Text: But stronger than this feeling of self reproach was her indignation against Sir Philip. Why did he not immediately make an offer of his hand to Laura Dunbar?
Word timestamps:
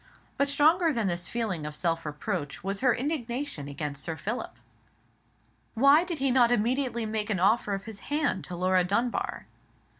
But 0.35 0.47
stronger 0.47 0.91
than 0.91 1.05
this 1.05 1.27
feeling 1.27 1.63
of 1.63 1.75
self 1.75 2.07
reproach 2.07 2.63
was 2.63 2.79
her 2.79 2.95
indignation 2.95 3.67
against 3.67 4.01
Sir 4.01 4.17
Philip. 4.17 4.55
Why 5.75 6.03
did 6.03 6.17
he 6.17 6.31
not 6.31 6.49
immediately 6.49 7.05
make 7.05 7.29
an 7.29 7.39
offer 7.39 7.75
of 7.75 7.83
his 7.85 7.99
hand 7.99 8.43
to 8.45 8.55
Laura 8.55 8.83
Dunbar? 8.83 9.45